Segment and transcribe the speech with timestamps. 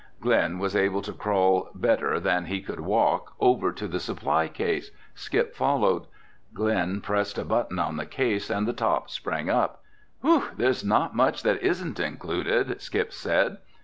[0.19, 4.89] Glen was able to crawl better than he could walk over to the supply case.
[5.13, 6.07] Skip followed.
[6.55, 9.83] Glen pressed a button on the case and the top sprang up.
[10.23, 10.45] "Whew!
[10.57, 13.59] There's not much that isn't included!" Skip said.